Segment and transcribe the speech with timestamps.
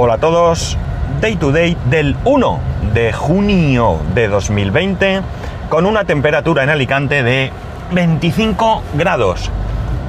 [0.00, 0.78] Hola a todos.
[1.20, 2.60] Day to day del 1
[2.94, 5.22] de junio de 2020
[5.68, 7.50] con una temperatura en Alicante de
[7.90, 9.50] 25 grados.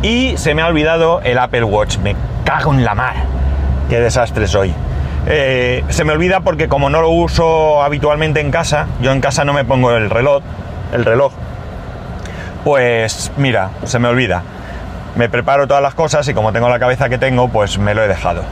[0.04, 1.98] Y se me ha olvidado el Apple Watch.
[1.98, 2.16] Me
[2.46, 3.16] cago en la mar.
[3.90, 4.76] Qué desastre soy.
[5.26, 9.44] Eh, se me olvida porque como no lo uso habitualmente en casa, yo en casa
[9.44, 10.44] no me pongo el reloj,
[10.94, 11.34] el reloj.
[12.64, 14.44] Pues mira, se me olvida.
[15.16, 18.04] Me preparo todas las cosas y como tengo la cabeza que tengo, pues me lo
[18.04, 18.44] he dejado.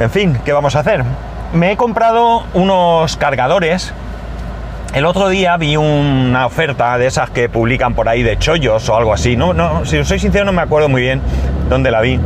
[0.00, 1.04] En fin, ¿qué vamos a hacer?
[1.52, 3.92] Me he comprado unos cargadores.
[4.94, 8.96] El otro día vi una oferta de esas que publican por ahí de chollos o
[8.96, 9.36] algo así.
[9.36, 11.20] No, no, si os soy sincero no me acuerdo muy bien
[11.68, 12.18] dónde la vi.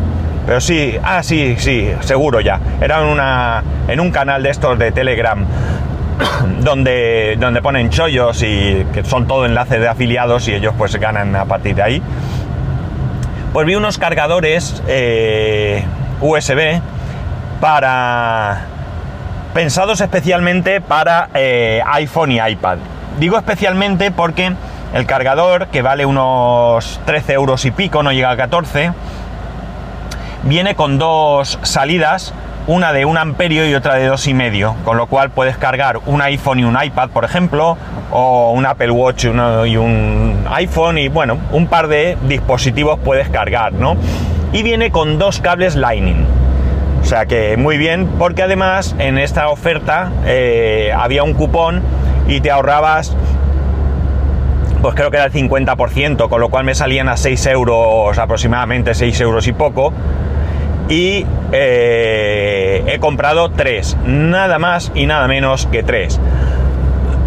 [0.47, 2.61] Pero sí, ah, sí, sí, seguro ya.
[2.81, 5.45] Era en, una, en un canal de estos de Telegram
[6.61, 11.35] donde, donde ponen chollos y que son todo enlaces de afiliados y ellos pues ganan
[11.35, 12.03] a partir de ahí.
[13.53, 15.85] Pues vi unos cargadores eh,
[16.21, 16.81] USB
[17.61, 18.67] para
[19.55, 22.79] pensados especialmente para eh, iPhone y iPad.
[23.19, 24.53] Digo especialmente porque
[24.93, 28.93] el cargador, que vale unos 13 euros y pico, no llega a 14,
[30.43, 32.35] viene con dos salidas,
[32.67, 36.01] una de un amperio y otra de dos y medio, con lo cual puedes cargar
[36.07, 37.77] un iPhone y un iPad, por ejemplo,
[38.11, 43.73] o un Apple Watch y un iPhone y bueno, un par de dispositivos puedes cargar,
[43.73, 43.97] ¿no?
[44.53, 46.44] Y viene con dos cables Lightning.
[47.05, 51.83] O sea que muy bien, porque además en esta oferta eh, había un cupón
[52.27, 53.15] y te ahorrabas,
[54.81, 58.95] pues creo que era el 50%, con lo cual me salían a 6 euros aproximadamente,
[58.95, 59.93] 6 euros y poco
[60.89, 66.19] y eh, he comprado tres, nada más y nada menos que tres.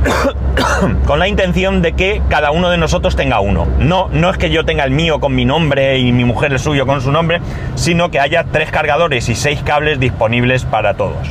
[1.05, 3.67] con la intención de que cada uno de nosotros tenga uno.
[3.79, 6.59] No, no es que yo tenga el mío con mi nombre y mi mujer el
[6.59, 7.41] suyo con su nombre,
[7.75, 11.27] sino que haya tres cargadores y seis cables disponibles para todos.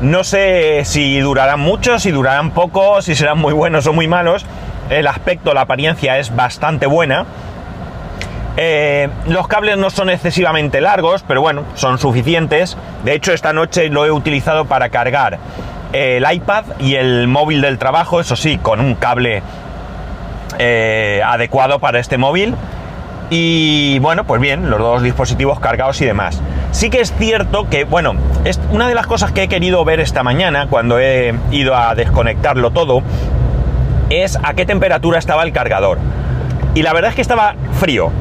[0.00, 4.44] No sé si durarán mucho, si durarán poco, si serán muy buenos o muy malos.
[4.90, 7.26] El aspecto, la apariencia es bastante buena
[8.58, 12.76] eh, los cables no son excesivamente largos, pero bueno, son suficientes.
[13.04, 15.38] De hecho, esta noche lo he utilizado para cargar
[15.92, 19.42] el iPad y el móvil del trabajo, eso sí, con un cable
[20.58, 22.54] eh, adecuado para este móvil.
[23.28, 26.40] Y bueno, pues bien, los dos dispositivos cargados y demás.
[26.70, 28.14] Sí que es cierto que, bueno,
[28.44, 31.94] es una de las cosas que he querido ver esta mañana cuando he ido a
[31.94, 33.02] desconectarlo todo,
[34.10, 35.98] es a qué temperatura estaba el cargador.
[36.74, 38.12] Y la verdad es que estaba frío,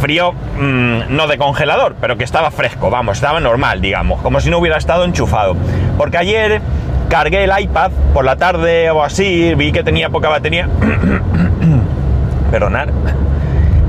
[0.00, 4.50] frío mm, no de congelador, pero que estaba fresco, vamos, estaba normal, digamos, como si
[4.50, 5.56] no hubiera estado enchufado.
[5.96, 6.60] Porque ayer
[7.12, 10.66] cargué el iPad por la tarde o así, vi que tenía poca batería.
[12.50, 12.88] Perdonar.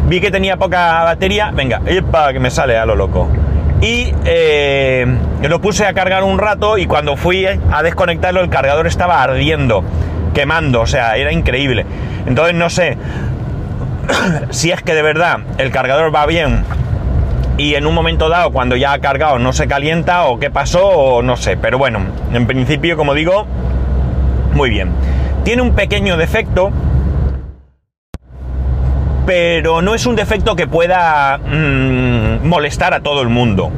[0.09, 1.79] Vi que tenía poca batería, venga,
[2.11, 3.29] para que me sale a lo loco.
[3.79, 5.06] Y eh,
[5.41, 9.85] lo puse a cargar un rato y cuando fui a desconectarlo el cargador estaba ardiendo,
[10.34, 11.85] quemando, o sea, era increíble.
[12.25, 12.97] Entonces no sé,
[14.50, 16.66] si es que de verdad el cargador va bien
[17.58, 20.88] y en un momento dado cuando ya ha cargado no se calienta o qué pasó
[20.88, 22.00] o no sé, pero bueno,
[22.34, 23.46] en principio como digo,
[24.53, 24.91] muy bien.
[25.44, 26.72] Tiene un pequeño defecto,
[29.25, 33.72] pero no es un defecto que pueda mm, molestar a todo el mundo.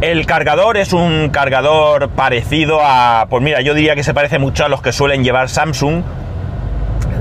[0.00, 4.64] El cargador es un cargador parecido a, pues mira, yo diría que se parece mucho
[4.64, 6.02] a los que suelen llevar Samsung,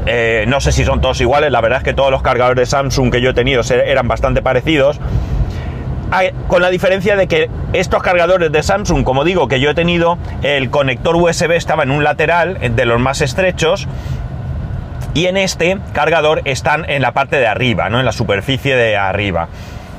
[0.07, 2.65] eh, no sé si son todos iguales, la verdad es que todos los cargadores de
[2.65, 4.99] Samsung que yo he tenido eran bastante parecidos.
[6.47, 10.17] Con la diferencia de que estos cargadores de Samsung, como digo, que yo he tenido,
[10.43, 13.87] el conector USB estaba en un lateral de los más estrechos
[15.13, 17.99] y en este cargador están en la parte de arriba, ¿no?
[17.99, 19.47] en la superficie de arriba.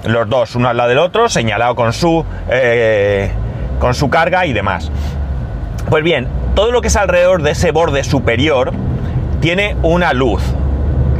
[0.04, 3.30] Los dos, uno al lado del otro, señalado con su, eh,
[3.80, 4.90] con su carga y demás.
[5.90, 8.72] Pues bien, todo lo que es alrededor de ese borde superior,
[9.40, 10.42] tiene una luz,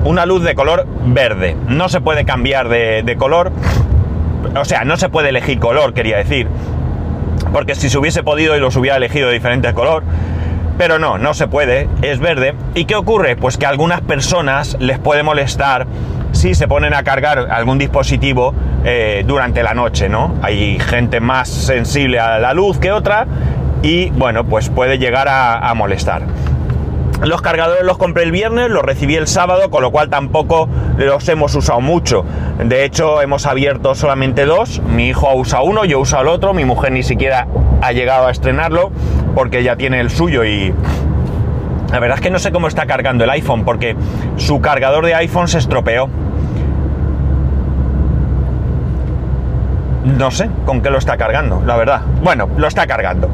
[0.04, 1.56] una luz de color verde.
[1.68, 3.52] No se puede cambiar de, color,
[4.54, 6.48] o sea, no se puede elegir color, quería decir,
[7.52, 10.02] porque si se hubiese podido y los hubiera elegido de diferente color,
[10.78, 12.54] pero no, no se puede, es verde.
[12.74, 13.36] ¿Y qué ocurre?
[13.36, 15.86] Pues que a algunas personas les puede molestar
[16.32, 18.54] si se ponen a cargar algún dispositivo
[18.84, 20.34] eh, durante la noche, ¿no?
[20.42, 23.26] Hay gente más sensible a la luz que otra
[23.82, 26.22] y bueno, pues puede llegar a molestar.
[27.22, 30.68] Los cargadores los compré el viernes, los recibí el sábado, con lo cual tampoco
[30.98, 32.24] los hemos usado mucho.
[32.62, 34.80] De hecho, hemos abierto solamente dos.
[34.80, 36.52] Mi hijo ha usado uno, yo he el otro.
[36.52, 37.46] Mi mujer ni siquiera
[37.80, 38.90] ha llegado a estrenarlo
[39.34, 40.74] porque ya tiene el suyo y...
[41.90, 43.96] La verdad es que no sé cómo está cargando el iPhone porque
[44.36, 46.10] su cargador de iPhone se estropeó.
[50.06, 52.02] no sé con qué lo está cargando, la verdad.
[52.22, 53.28] Bueno, lo está cargando.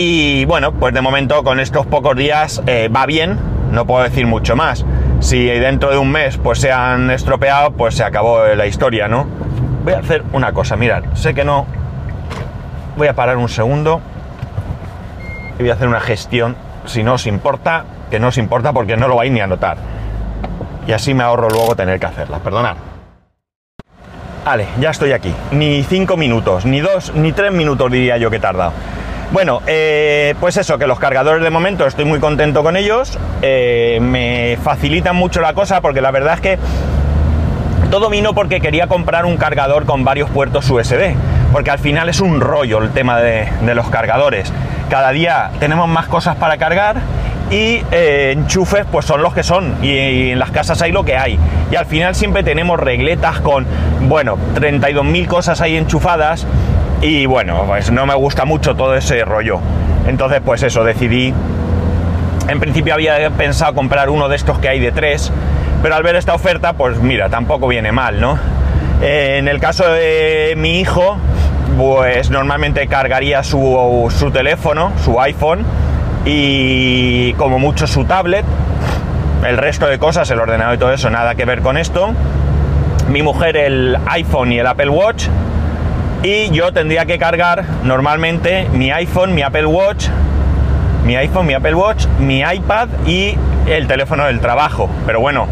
[0.00, 3.36] Y bueno, pues de momento con estos pocos días eh, va bien,
[3.72, 4.84] no puedo decir mucho más.
[5.18, 9.26] Si dentro de un mes pues se han estropeado, pues se acabó la historia, ¿no?
[9.82, 11.66] Voy a hacer una cosa, mirad, sé que no...
[12.96, 14.00] Voy a parar un segundo
[15.58, 16.54] y voy a hacer una gestión,
[16.86, 19.78] si no os importa, que no os importa porque no lo vais ni a notar.
[20.86, 22.76] Y así me ahorro luego tener que hacerla, perdonad.
[24.44, 25.34] Vale, ya estoy aquí.
[25.50, 28.72] Ni cinco minutos, ni dos, ni tres minutos diría yo que he tardado.
[29.30, 33.18] Bueno, eh, pues eso, que los cargadores de momento estoy muy contento con ellos.
[33.42, 36.58] Eh, me facilitan mucho la cosa porque la verdad es que
[37.90, 41.14] todo vino porque quería comprar un cargador con varios puertos USB.
[41.52, 44.50] Porque al final es un rollo el tema de, los cargadores.
[44.88, 46.96] Cada día tenemos más cosas para cargar
[47.50, 51.04] y eh, enchufes pues son los que son y, y, en las casas hay lo
[51.04, 51.38] que hay
[51.70, 53.64] y al final siempre tenemos regletas con
[54.02, 56.46] bueno 32.000 cosas ahí enchufadas
[57.00, 59.60] y bueno, pues no me gusta mucho todo ese rollo.
[60.06, 61.32] Entonces, pues eso, decidí.
[62.48, 65.30] En principio había pensado comprar uno de estos que hay de tres,
[65.82, 68.38] pero al ver esta oferta, pues mira, tampoco viene mal, ¿no?
[69.02, 71.18] Eh, en el caso de mi hijo,
[71.76, 75.64] pues normalmente cargaría su, su teléfono, su iPhone,
[76.24, 78.44] y como mucho su tablet.
[79.46, 82.10] El resto de cosas, el ordenador y todo eso, nada que ver con esto.
[83.08, 85.28] Mi mujer el iPhone y el Apple Watch
[86.22, 90.08] y yo tendría que cargar normalmente mi iPhone, mi Apple Watch,
[91.04, 93.36] mi iPhone, mi Apple Watch, mi iPad y
[93.66, 94.90] el teléfono del trabajo.
[95.06, 95.46] Pero bueno,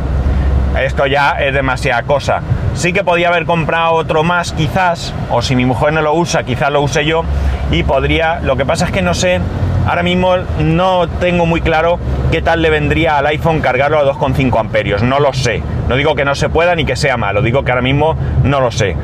[0.80, 2.40] esto ya es demasiada cosa.
[2.74, 6.42] Sí que podía haber comprado otro más quizás, o si mi mujer no lo usa,
[6.42, 7.24] quizás lo use yo
[7.70, 8.40] y podría...
[8.40, 9.40] Lo que pasa es que no sé,
[9.86, 11.98] ahora mismo no tengo muy claro
[12.30, 15.62] qué tal le vendría al iPhone cargarlo a 2,5 amperios, no lo sé.
[15.88, 18.60] No digo que no se pueda ni que sea malo, digo que ahora mismo no
[18.60, 18.96] lo sé.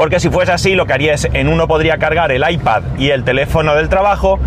[0.00, 3.10] Porque si fuese así, lo que haría es, en uno podría cargar el iPad y
[3.10, 4.38] el teléfono del trabajo,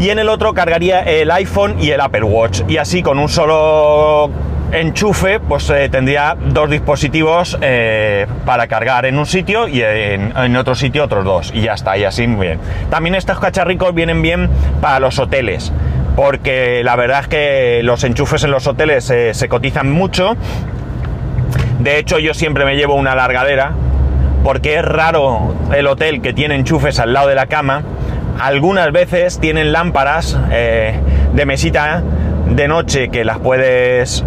[0.00, 2.62] y en el otro cargaría el iPhone y el Apple Watch.
[2.66, 4.28] Y así con un solo
[4.72, 10.74] enchufe, pues eh, tendría dos dispositivos eh, para cargar en un sitio y en, otro
[10.74, 11.52] sitio otros dos.
[11.54, 12.58] Y ya está, y así muy bien.
[12.90, 14.50] También estos cacharricos vienen bien
[14.80, 15.72] para los hoteles.
[16.16, 20.36] Porque la verdad es que los enchufes en los hoteles eh, se cotizan mucho.
[21.78, 23.74] De hecho, yo siempre me llevo una largadera
[24.42, 27.82] porque es raro el hotel que tiene enchufes al lado de la cama.
[28.38, 30.94] Algunas veces tienen lámparas eh,
[31.34, 32.02] de mesita
[32.46, 34.24] de noche que las puedes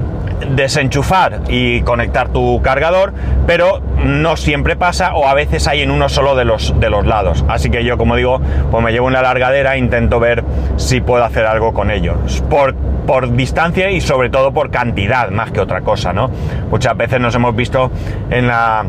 [0.56, 3.14] desenchufar y conectar tu cargador,
[3.48, 7.06] pero no siempre pasa o a veces hay en uno solo de los, de los
[7.06, 7.44] lados.
[7.48, 10.44] Así que yo, como digo, pues me llevo una largadera e intento ver
[10.78, 12.44] si puedo hacer algo con ellos.
[12.50, 16.30] Por, por distancia y sobre todo por cantidad, más que otra cosa, ¿no?
[16.70, 17.92] Muchas veces nos hemos visto
[18.30, 18.86] en la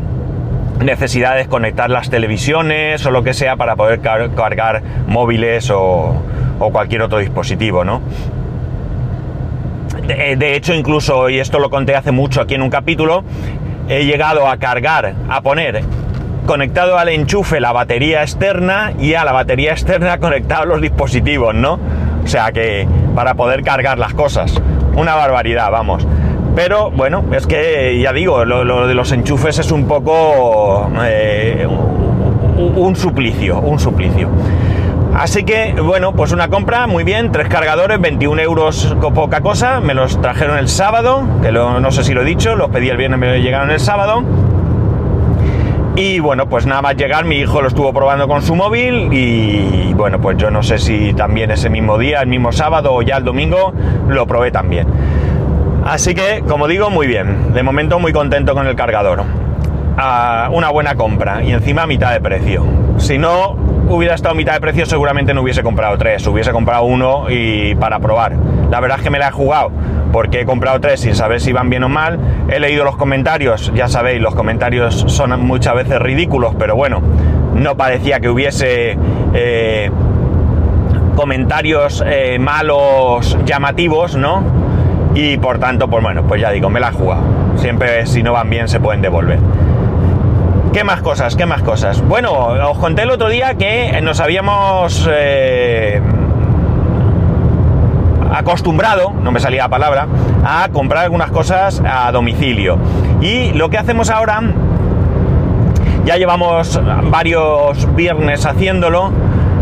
[0.79, 6.21] necesidad de conectar las televisiones o lo que sea para poder cargar móviles o,
[6.71, 8.01] cualquier otro dispositivo, ¿no?
[10.07, 13.23] De, hecho, incluso, y esto lo conté hace mucho aquí en un capítulo,
[13.89, 15.83] he llegado a cargar, a poner
[16.45, 21.79] conectado al enchufe la batería externa y a la batería externa conectado los dispositivos, ¿no?
[22.23, 24.61] O sea que para poder cargar las cosas.
[24.95, 26.05] Una barbaridad, vamos.
[26.55, 32.95] Pero bueno, es que ya digo, lo, de los enchufes es un poco eh, un
[32.95, 34.29] suplicio, un suplicio.
[35.13, 39.93] Así que, bueno, pues una compra, muy bien, tres cargadores, 21 euros poca cosa, me
[39.93, 43.19] los trajeron el sábado, que no sé si lo he dicho, los pedí el viernes,
[43.19, 44.23] me llegaron el sábado.
[45.95, 49.93] Y bueno, pues nada más llegar, mi hijo lo estuvo probando con su móvil y
[49.93, 53.15] bueno, pues yo no sé si también ese mismo día, el mismo sábado o ya
[53.15, 53.71] el domingo,
[54.09, 54.87] lo probé también.
[55.85, 57.53] Así que, como digo, muy bien.
[57.53, 59.23] De momento muy contento con el cargador.
[60.51, 62.65] Una buena compra y encima a mitad de precio.
[62.97, 63.55] Si no
[63.87, 67.75] hubiera estado a mitad de precio seguramente no hubiese comprado tres, hubiese comprado uno y
[67.75, 68.33] para probar.
[68.71, 69.71] La verdad es que me la he jugado
[70.11, 72.19] porque he comprado tres sin saber si van bien o mal.
[72.49, 76.99] He leído los comentarios, ya sabéis, los comentarios son muchas veces ridículos, pero bueno,
[77.53, 78.97] no parecía que hubiese
[79.35, 79.91] eh,
[81.15, 84.64] comentarios eh, malos llamativos, ¿no?
[85.15, 87.23] Y por tanto, pues bueno, pues ya digo, me la he jugado.
[87.55, 89.39] Siempre si no van bien se pueden devolver.
[90.73, 91.37] ¿Qué más cosas?
[91.37, 92.05] ¿Qué más cosas?
[92.05, 96.01] Bueno, os conté el otro día que nos habíamos eh,
[98.33, 100.07] acostumbrado, no me salía la palabra,
[100.43, 102.77] a comprar algunas cosas a domicilio.
[103.21, 104.41] Y lo que hacemos ahora,
[106.03, 106.77] ya llevamos
[107.09, 109.13] varios viernes haciéndolo,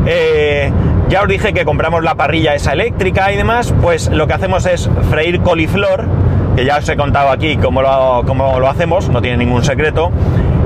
[0.08, 0.72] eh,
[1.14, 4.66] ya os dije que compramos la parrilla esa eléctrica y demás, pues lo que hacemos
[4.66, 6.08] es freír coliflor
[6.56, 10.10] que ya os he contado aquí cómo lo, cómo lo hacemos, no tiene ningún secreto,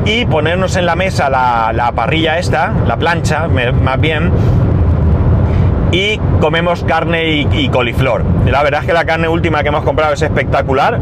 [0.06, 4.32] y ponernos en la mesa la, parrilla esta, la plancha, más bien,
[5.92, 8.24] y comemos carne y, y, coliflor.
[8.46, 10.98] La verdad es que la carne última que hemos comprado es espectacular,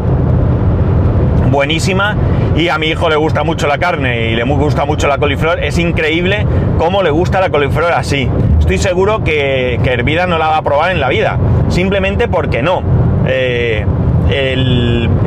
[1.51, 2.15] buenísima,
[2.55, 5.63] y a mi hijo le gusta mucho la carne y le gusta mucho la coliflor.
[5.63, 6.47] Es increíble
[6.79, 8.27] cómo le gusta la coliflor así.
[8.59, 11.37] Estoy seguro que, que hervida no la va a probar en la vida,
[11.69, 12.81] simplemente porque no.
[13.27, 13.85] Eh,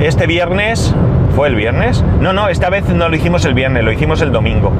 [0.01, 0.95] este viernes,
[1.37, 2.05] ¿fue el viernes?
[2.21, 4.73] No, no, esta vez no lo hicimos el viernes, lo hicimos el domingo.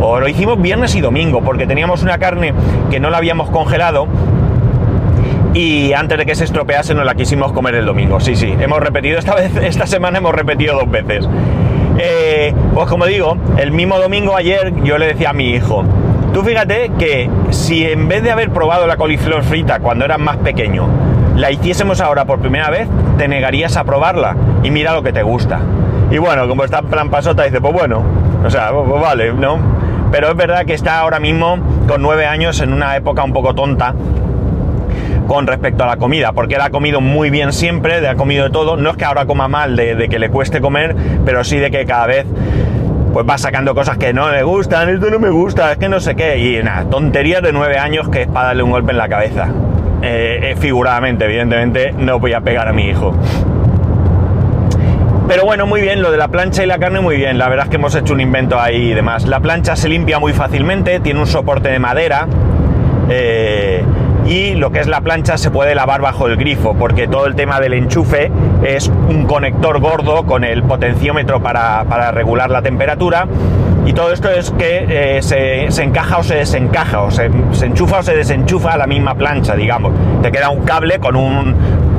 [0.00, 2.52] O lo hicimos viernes y domingo, porque teníamos una carne
[2.90, 4.06] que no la habíamos congelado
[5.56, 8.20] y antes de que se estropease nos la quisimos comer el domingo.
[8.20, 11.26] Sí, sí, hemos repetido esta vez, esta semana hemos repetido dos veces.
[11.98, 15.82] Eh, pues como digo, el mismo domingo ayer yo le decía a mi hijo,
[16.36, 20.36] tú fíjate que si en vez de haber probado la coliflor frita cuando eras más
[20.36, 20.86] pequeño,
[21.34, 25.22] la hiciésemos ahora por primera vez, te negarías a probarla y mira lo que te
[25.22, 25.60] gusta.
[26.10, 28.02] Y bueno, como está plan pasota, dice, pues bueno,
[28.44, 29.58] o sea, pues, pues vale, ¿no?
[30.12, 33.54] Pero es verdad que está ahora mismo con nueve años en una época un poco
[33.54, 33.94] tonta
[35.26, 38.50] con respecto a la comida, porque él ha comido muy bien siempre, ha comido de
[38.50, 41.70] todo, no es que ahora coma mal de, que le cueste comer, pero sí de
[41.70, 42.26] que cada vez
[43.16, 46.00] pues va sacando cosas que no le gustan, esto no me gusta, es que no
[46.00, 48.98] sé qué, y nada, tonterías de nueve años que es para darle un golpe en
[48.98, 49.48] la cabeza.
[50.02, 53.14] Eh, figuradamente, evidentemente, no voy a pegar a mi hijo.
[55.26, 57.64] Pero bueno, muy bien, lo de la plancha y la carne muy bien, la verdad
[57.64, 59.24] es que hemos hecho un invento ahí y demás.
[59.24, 62.28] La plancha se limpia muy fácilmente, tiene un soporte de madera.
[63.08, 63.82] Eh,
[64.26, 67.34] y lo que es la plancha se puede lavar bajo el grifo porque todo el
[67.34, 68.30] tema del enchufe
[68.64, 73.26] es un conector gordo con el potenciómetro para, regular la temperatura
[73.84, 77.30] y todo esto es que eh, se, encaja o se desencaja o se,
[77.62, 79.92] enchufa o se desenchufa a la misma plancha digamos.
[80.22, 81.54] Te queda un cable con un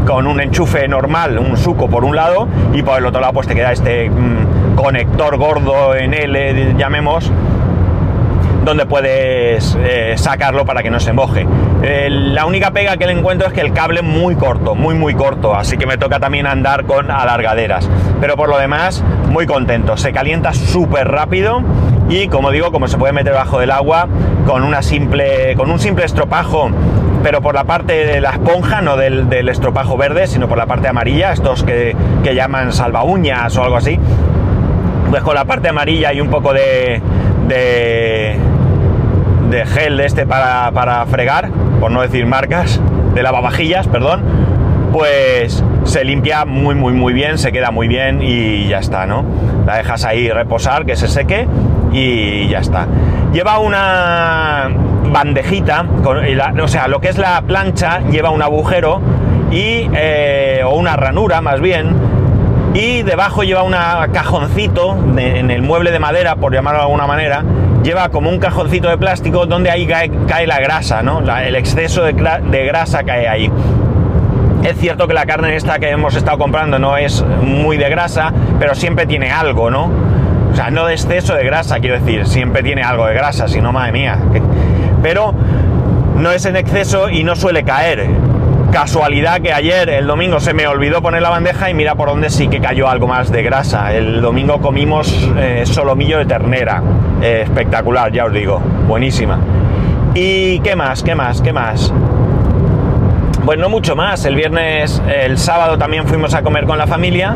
[0.05, 3.47] con un enchufe normal, un suco por un lado y por el otro lado pues
[3.47, 7.29] te queda este mm, conector gordo en L, llamemos,
[8.67, 11.47] donde puedes eh, sacarlo para que no se moje.
[12.09, 15.13] la única pega que le encuentro es que el cable es muy corto, muy muy
[15.15, 17.89] corto, así que me toca también andar con alargaderas.
[18.19, 19.95] Pero por lo demás, muy contento.
[19.95, 21.61] Se calienta súper rápido
[22.09, 24.07] y como digo, como se puede meter bajo del agua,
[24.45, 26.69] con, una simple, con un simple estropajo
[27.23, 30.87] pero por la parte de la esponja, no del, estropajo verde, sino por la parte
[30.87, 33.99] amarilla, estos que, que llaman salva uñas o algo así.
[35.09, 37.01] Pues con la parte amarilla y un poco de,
[37.47, 38.37] de,
[39.49, 41.49] de gel de este para, fregar,
[41.79, 42.81] por no decir marcas,
[43.13, 44.23] de lavavajillas, perdón,
[44.91, 49.23] pues se limpia muy, muy, muy bien, se queda muy bien y ya está, ¿no?
[49.65, 51.47] La dejas ahí reposar, que se seque
[51.91, 52.87] y ya está.
[53.33, 54.69] Lleva una
[55.11, 55.85] bandejita,
[56.61, 59.01] o sea, lo que es la plancha lleva un agujero
[59.51, 61.95] y, eh, o una ranura más bien,
[62.73, 63.73] y debajo lleva un
[64.11, 67.43] cajoncito en el mueble de madera, por llamarlo de alguna manera,
[67.87, 71.21] lleva como un cajoncito de plástico donde ahí cae, la grasa, ¿no?
[71.21, 73.49] el exceso de, grasa cae ahí.
[74.61, 78.33] Es cierto que la carne esta que hemos estado comprando no es muy de grasa,
[78.59, 79.89] pero siempre tiene algo, ¿no?
[80.51, 83.61] O sea, no de exceso de grasa, quiero decir, siempre tiene algo de grasa, si
[83.61, 84.17] no, madre mía.
[85.01, 85.33] Pero
[86.17, 88.09] no es en exceso y no suele caer.
[88.77, 92.29] Casualidad que ayer, el domingo, se me olvidó poner la bandeja y mira por dónde
[92.29, 93.91] sí que cayó algo más de grasa.
[93.91, 96.83] El domingo comimos eh, solomillo de ternera.
[97.19, 98.59] Eh, espectacular, ya os digo.
[98.87, 99.39] Buenísima.
[100.13, 101.01] ¿Y qué más?
[101.01, 101.41] ¿Qué más?
[101.41, 101.91] ¿Qué más?
[103.43, 104.23] Pues no mucho más.
[104.25, 107.35] El viernes, el sábado también fuimos a comer con la familia.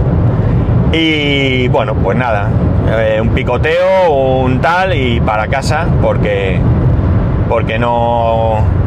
[0.91, 2.51] Y bueno, pues nada.
[2.87, 6.59] Eh, un picoteo, un tal y para casa porque,
[7.49, 8.80] porque no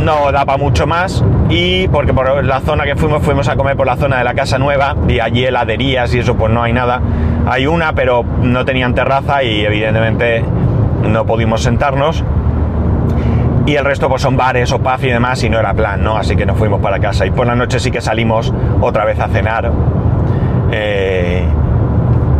[0.00, 3.76] no da para mucho más y porque por la zona que fuimos fuimos a comer
[3.76, 6.72] por la zona de la casa nueva y allí heladerías y eso pues no hay
[6.72, 7.00] nada.
[7.46, 10.44] Hay una pero no tenían terraza y evidentemente
[11.02, 12.24] no pudimos sentarnos.
[13.66, 16.16] Y el resto pues son bares o pub y demás y no era plan, ¿no?
[16.16, 19.20] Así que nos fuimos para casa y por la noche sí que salimos otra vez
[19.20, 19.70] a cenar.
[20.72, 21.44] Eh,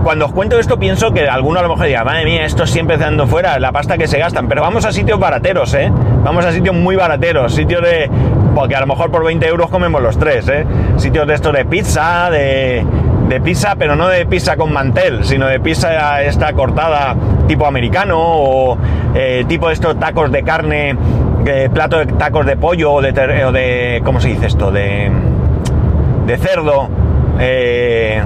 [0.02, 2.97] cuando os cuento esto pienso que alguno a lo mejor dirá, madre mía, esto siempre
[2.97, 5.92] dando fuera, la pasta que se gastan, pero vamos a sitios barateros, ¿eh?
[6.25, 8.11] Vamos a sitios muy barateros, sitios de...
[8.54, 10.66] porque a lo mejor por 20 euros comemos los tres, ¿eh?
[10.97, 12.85] Sitios de esto de pizza, de,
[13.28, 17.14] de pizza, pero no de pizza con mantel, sino de pizza esta cortada
[17.47, 18.78] tipo americano o
[19.14, 20.97] eh, tipo de estos tacos de carne,
[21.47, 24.71] eh, plato de tacos de pollo o de, o de ¿cómo se dice esto?
[24.71, 25.11] De,
[26.26, 26.88] de cerdo.
[27.38, 28.23] Eh,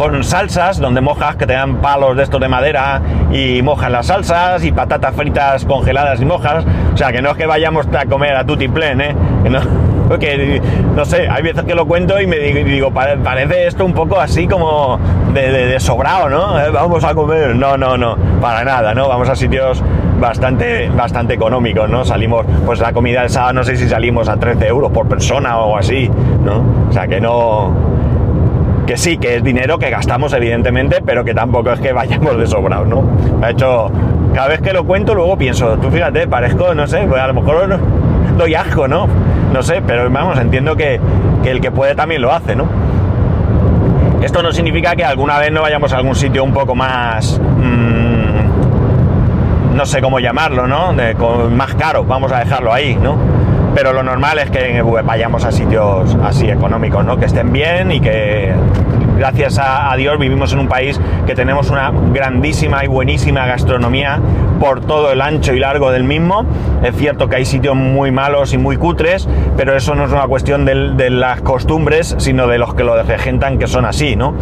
[0.00, 4.06] con salsas, donde mojas, que te dan palos de estos de madera y mojas las
[4.06, 6.64] salsas y patatas fritas congeladas y mojas.
[6.94, 9.14] O sea, que no es que vayamos a comer a tutti plen, ¿eh?
[10.08, 10.62] Porque,
[10.96, 14.48] no sé, hay veces que lo cuento y me digo, parece esto un poco así
[14.48, 14.98] como
[15.34, 16.58] de, sobrado, ¿no?
[16.58, 17.54] Eh, vamos a comer.
[17.54, 19.06] No, no, no, para nada, ¿no?
[19.06, 19.82] Vamos a sitios
[20.18, 22.06] bastante, bastante económicos, ¿no?
[22.06, 25.58] Salimos, pues la comida del sábado, no sé si salimos a 13 euros por persona
[25.58, 26.10] o así,
[26.42, 26.64] ¿no?
[26.88, 27.99] O sea que no.
[28.90, 32.44] Que sí, que es dinero que gastamos, evidentemente, pero que tampoco es que vayamos de
[32.44, 33.04] sobrado, ¿no?
[33.40, 33.88] De hecho,
[34.34, 37.34] cada vez que lo cuento, luego pienso, tú fíjate, parezco, no sé, pues a lo
[37.34, 37.78] mejor
[38.36, 39.06] doy asco, ¿no?
[39.52, 40.98] No sé, pero vamos, entiendo que,
[41.44, 42.66] el que puede también lo hace, ¿no?
[44.22, 47.40] Esto no significa que alguna vez no vayamos a algún sitio un poco más...
[47.40, 48.16] Mm,
[49.76, 50.92] no sé cómo llamarlo, ¿no?
[51.48, 53.39] más caro, vamos a dejarlo ahí, ¿no?
[53.74, 57.16] Pero lo normal es que vayamos a sitios así económicos, ¿no?
[57.18, 58.52] Que estén bien y que
[59.20, 64.18] gracias a, Dios vivimos en un país que tenemos una grandísima y buenísima gastronomía
[64.58, 66.46] por todo el ancho y largo del mismo.
[66.82, 70.26] Es cierto que hay sitios muy malos y muy cutres, pero eso no es una
[70.26, 74.34] cuestión de, las costumbres, sino de los que lo regentan que son así, ¿no?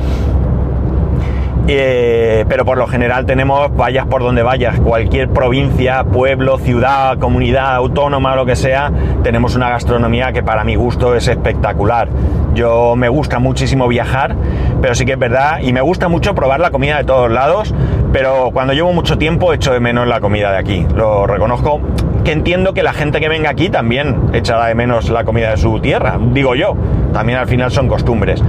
[1.70, 7.74] Eh, pero por lo general tenemos, vayas por donde vayas, cualquier provincia, pueblo, ciudad, comunidad
[7.74, 8.90] autónoma, lo que sea,
[9.22, 12.08] tenemos una gastronomía que para mi gusto es espectacular.
[12.54, 14.34] Yo me gusta muchísimo viajar,
[14.80, 17.74] pero sí que es verdad, y me gusta mucho probar la comida de todos lados,
[18.14, 21.82] pero cuando llevo mucho tiempo echo de menos la comida de aquí, lo reconozco,
[22.24, 25.58] que entiendo que la gente que venga aquí también echará de menos la comida de
[25.58, 26.74] su tierra, digo yo,
[27.12, 28.42] también al final son costumbres.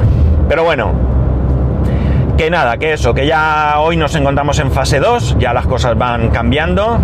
[0.48, 1.19] Pero bueno,
[2.40, 5.98] que nada, que eso, que ya hoy nos encontramos en fase 2, ya las cosas
[5.98, 6.98] van cambiando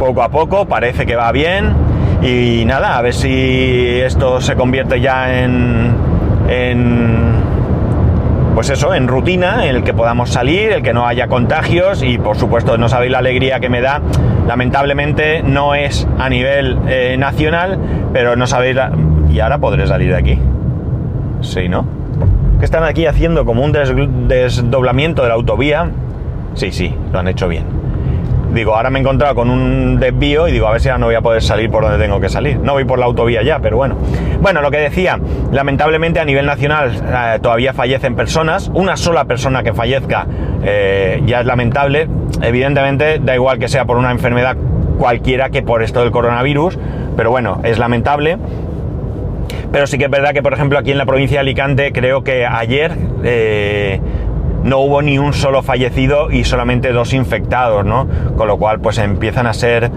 [0.00, 1.72] poco a poco, parece que va bien
[2.20, 5.94] y nada, a ver si esto se convierte ya en,
[6.48, 7.32] en
[8.56, 12.18] pues eso, en rutina, en el que podamos salir, el que no haya contagios y
[12.18, 14.00] por supuesto no sabéis la alegría que me da.
[14.48, 17.78] Lamentablemente no es a nivel eh, nacional,
[18.12, 18.90] pero no sabéis la...
[19.30, 20.38] Y ahora podré salir de aquí.
[21.40, 22.01] Sí, ¿no?
[22.62, 25.90] Que están aquí haciendo como un desdoblamiento de la autovía.
[26.54, 27.64] Sí, sí, lo han hecho bien.
[28.54, 31.06] Digo, ahora me he encontrado con un desvío y digo, a ver si ahora no
[31.06, 32.60] voy a poder salir por donde tengo que salir.
[32.60, 33.96] No voy por la autovía ya, pero bueno.
[34.40, 35.18] Bueno, lo que decía,
[35.50, 38.70] lamentablemente a nivel nacional eh, todavía fallecen personas.
[38.72, 40.28] Una sola persona que fallezca
[40.62, 42.06] eh, ya es lamentable.
[42.42, 44.56] Evidentemente, da igual que sea por una enfermedad
[45.00, 46.78] cualquiera que por esto del coronavirus,
[47.16, 48.38] pero bueno, es lamentable.
[49.72, 52.22] Pero sí que es verdad que, por ejemplo, aquí en la provincia de Alicante, creo
[52.22, 52.92] que ayer
[53.24, 54.00] eh,
[54.64, 58.06] no hubo ni un solo fallecido y solamente dos infectados, ¿no?
[58.36, 59.90] Con lo cual, pues empiezan a ser,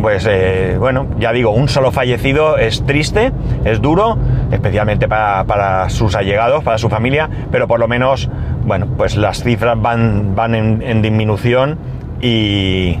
[0.00, 3.32] pues, eh, bueno, ya digo, un solo fallecido es triste,
[3.66, 4.16] es duro,
[4.50, 8.30] especialmente para, sus allegados, para su familia, pero por lo menos,
[8.64, 11.78] bueno, pues las cifras van, van en disminución
[12.22, 12.98] y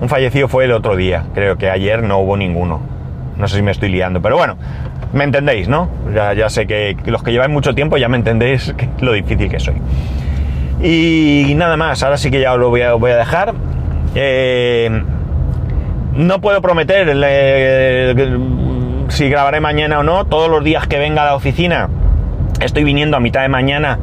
[0.00, 2.80] un fallecido fue el otro día, creo que ayer no hubo ninguno.
[3.42, 4.56] No sé si me estoy liando, pero bueno,
[5.12, 5.90] me entendéis, ¿no?
[6.14, 9.74] Ya, sé que los que lleváis mucho tiempo ya me entendéis lo difícil que soy.
[10.80, 13.52] Y nada más, ahora sí que ya os lo voy a, voy a dejar.
[14.14, 15.02] Eh,
[16.14, 17.08] no puedo prometer
[19.08, 20.24] si grabaré mañana o no.
[20.26, 21.88] Todos los días que venga a la oficina
[22.60, 23.98] estoy viniendo a mitad de mañana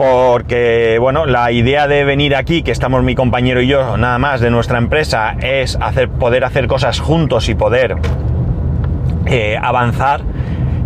[0.00, 4.40] porque, bueno, la idea de venir aquí, que estamos mi compañero y yo, nada más,
[4.40, 7.96] de nuestra empresa, es hacer, poder hacer cosas juntos y poder
[9.26, 10.22] eh, avanzar.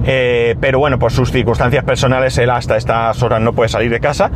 [0.06, 4.00] Eh, pero bueno, por sus circunstancias personales, él hasta estas horas no puede salir de
[4.00, 4.30] casa.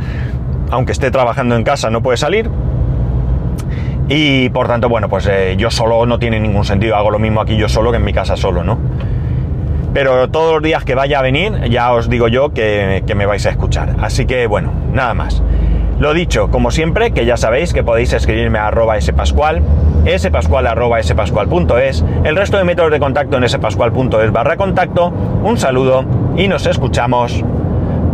[0.71, 2.49] Aunque esté trabajando en casa, no puede salir.
[4.07, 6.95] Y por tanto, bueno, pues eh, yo solo no tiene ningún sentido.
[6.95, 8.79] Hago lo mismo aquí yo solo que en mi casa solo, ¿no?
[9.93, 13.25] Pero todos los días que vaya a venir, ya os digo yo que, que me
[13.25, 13.95] vais a escuchar.
[14.01, 15.43] Así que bueno, nada más.
[15.99, 19.61] Lo dicho, como siempre, que ya sabéis que podéis escribirme a arroba spascual,
[20.17, 25.09] spascual arroba spascual.es, el resto de métodos de contacto en spascual.es barra contacto.
[25.43, 26.05] Un saludo
[26.37, 27.43] y nos escuchamos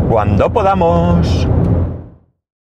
[0.09, 1.47] cuando podamos.